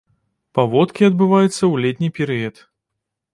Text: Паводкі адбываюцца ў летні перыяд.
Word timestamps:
Паводкі 0.57 1.07
адбываюцца 1.09 1.51
ў 1.67 1.75
летні 1.85 2.09
перыяд. 2.17 2.55